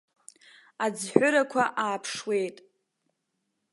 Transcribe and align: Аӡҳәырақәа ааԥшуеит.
Аӡҳәырақәа 0.85 1.63
ааԥшуеит. 1.83 2.57